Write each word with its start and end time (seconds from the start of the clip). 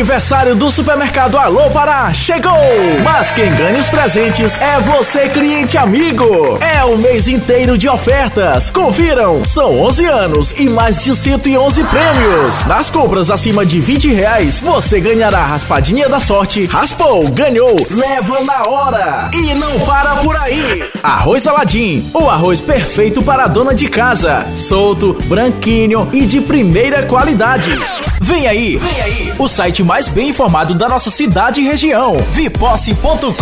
aniversário 0.00 0.54
do 0.54 0.70
Supermercado 0.70 1.36
Alô 1.36 1.68
Pará 1.70 2.10
chegou! 2.14 2.50
Mas 3.04 3.30
quem 3.30 3.54
ganha 3.54 3.78
os 3.78 3.90
presentes 3.90 4.58
é 4.58 4.80
você, 4.80 5.28
cliente 5.28 5.76
amigo! 5.76 6.58
É 6.58 6.82
o 6.84 6.96
mês 6.96 7.28
inteiro 7.28 7.76
de 7.76 7.86
ofertas. 7.86 8.70
Confiram! 8.70 9.44
São 9.44 9.78
11 9.78 10.06
anos 10.06 10.54
e 10.58 10.70
mais 10.70 11.04
de 11.04 11.14
111 11.14 11.84
prêmios. 11.84 12.64
Nas 12.64 12.88
compras 12.88 13.30
acima 13.30 13.66
de 13.66 13.78
20 13.78 14.08
reais, 14.14 14.58
você 14.60 15.00
ganhará 15.00 15.44
raspadinha 15.44 16.08
da 16.08 16.18
sorte, 16.18 16.64
raspou, 16.64 17.28
ganhou, 17.28 17.76
leva 17.90 18.40
na 18.40 18.62
hora! 18.70 19.30
E 19.34 19.52
não 19.52 19.78
para 19.80 20.16
por 20.16 20.34
aí! 20.34 20.82
Arroz 21.02 21.46
Aladim, 21.46 22.10
o 22.14 22.26
arroz 22.26 22.58
perfeito 22.58 23.20
para 23.20 23.44
a 23.44 23.48
dona 23.48 23.74
de 23.74 23.86
casa. 23.86 24.46
Solto, 24.54 25.12
branquinho 25.26 26.08
e 26.10 26.24
de 26.24 26.40
primeira 26.40 27.04
qualidade. 27.04 27.70
Vem 28.22 28.46
aí, 28.46 28.76
vem 28.76 29.00
aí, 29.00 29.32
o 29.38 29.48
site 29.48 29.82
mais 29.82 30.06
bem 30.06 30.28
informado 30.28 30.74
da 30.74 30.86
nossa 30.88 31.10
cidade 31.10 31.62
e 31.62 31.64
região, 31.64 32.18
viposse.com.br. 32.30 33.32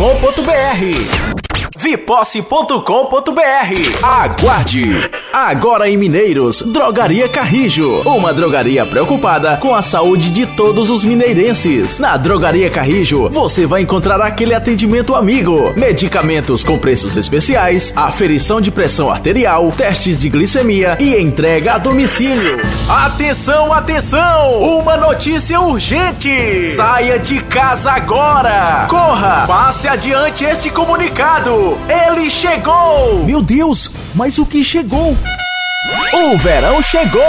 Viposse.com.br. 1.77 4.02
Aguarde! 4.02 5.10
Agora 5.32 5.88
em 5.88 5.96
Mineiros, 5.96 6.62
Drogaria 6.62 7.28
Carrijo. 7.28 8.00
Uma 8.00 8.32
drogaria 8.32 8.84
preocupada 8.86 9.59
com 9.59 9.74
a 9.74 9.82
saúde 9.82 10.30
de 10.30 10.46
todos 10.46 10.88
os 10.91 11.05
mineirenses. 11.05 11.98
Na 11.98 12.16
Drogaria 12.16 12.70
Carrijo, 12.70 13.28
você 13.28 13.66
vai 13.66 13.83
encontrar 13.83 14.20
aquele 14.22 14.55
atendimento 14.55 15.14
amigo: 15.14 15.72
medicamentos 15.77 16.64
com 16.64 16.78
preços 16.78 17.16
especiais, 17.16 17.92
aferição 17.95 18.60
de 18.60 18.70
pressão 18.70 19.10
arterial, 19.10 19.70
testes 19.70 20.16
de 20.16 20.28
glicemia 20.30 20.96
e 20.98 21.14
entrega 21.20 21.74
a 21.74 21.78
domicílio. 21.78 22.60
Atenção, 22.88 23.72
atenção! 23.72 24.52
Uma 24.62 24.97
notícia 24.97 25.60
urgente! 25.60 26.64
Saia 26.64 27.19
de 27.19 27.41
casa 27.42 27.92
agora! 27.92 28.86
Corra! 28.88 29.44
Passe 29.47 29.86
adiante 29.86 30.44
este 30.44 30.70
comunicado! 30.70 31.77
Ele 31.88 32.31
chegou! 32.31 33.25
Meu 33.25 33.42
Deus, 33.42 33.92
mas 34.14 34.38
o 34.38 34.47
que 34.47 34.64
chegou? 34.64 35.16
O 36.12 36.36
verão 36.36 36.83
chegou! 36.83 37.22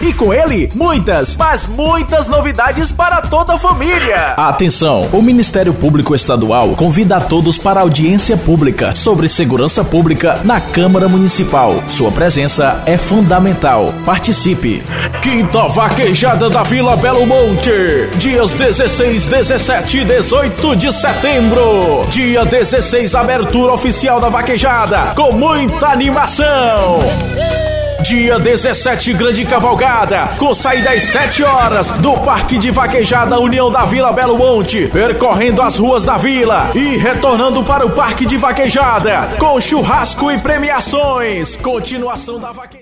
E 0.00 0.12
com 0.12 0.34
ele, 0.34 0.68
muitas, 0.74 1.34
mas 1.36 1.66
muitas 1.66 2.28
novidades 2.28 2.92
para 2.92 3.22
toda 3.22 3.54
a 3.54 3.58
família! 3.58 4.34
Atenção! 4.36 5.08
O 5.12 5.22
Ministério 5.22 5.72
Público 5.72 6.14
Estadual 6.14 6.70
convida 6.70 7.16
a 7.16 7.20
todos 7.20 7.56
para 7.56 7.80
audiência 7.80 8.36
pública 8.36 8.94
sobre 8.94 9.28
segurança 9.28 9.82
pública 9.82 10.40
na 10.44 10.60
Câmara 10.60 11.08
Municipal. 11.08 11.82
Sua 11.88 12.10
presença 12.10 12.82
é 12.84 12.98
fundamental. 12.98 13.94
Participe! 14.04 14.84
Quinta 15.22 15.68
Vaquejada 15.68 16.50
da 16.50 16.62
Vila 16.64 16.96
Belo 16.96 17.24
Monte. 17.24 18.08
Dias 18.16 18.52
16, 18.52 19.26
17 19.26 19.98
e 19.98 20.04
18 20.04 20.76
de 20.76 20.92
setembro. 20.92 22.04
Dia 22.10 22.44
16, 22.44 23.14
abertura 23.14 23.72
oficial 23.72 24.20
da 24.20 24.28
vaquejada. 24.28 25.14
Com 25.14 25.32
muita 25.32 25.86
animação. 25.86 27.00
Dia 28.02 28.36
17, 28.36 29.12
grande 29.12 29.44
cavalgada, 29.44 30.34
com 30.36 30.52
saída 30.52 30.90
às 30.90 31.04
7 31.04 31.44
horas 31.44 31.90
do 31.90 32.18
Parque 32.18 32.58
de 32.58 32.70
Vaquejada 32.70 33.38
União 33.38 33.70
da 33.70 33.84
Vila 33.84 34.12
Belo 34.12 34.36
Monte, 34.36 34.88
percorrendo 34.88 35.62
as 35.62 35.76
ruas 35.78 36.02
da 36.02 36.18
vila 36.18 36.72
e 36.74 36.96
retornando 36.96 37.62
para 37.62 37.86
o 37.86 37.90
Parque 37.90 38.26
de 38.26 38.36
Vaquejada, 38.36 39.36
com 39.38 39.60
churrasco 39.60 40.32
e 40.32 40.38
premiações. 40.38 41.54
Continuação 41.56 42.40
da 42.40 42.50
vaquejada. 42.50 42.80